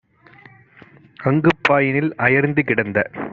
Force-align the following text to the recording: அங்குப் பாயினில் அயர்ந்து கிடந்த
அங்குப் 1.23 1.63
பாயினில் 1.69 2.11
அயர்ந்து 2.17 2.63
கிடந்த 2.63 2.99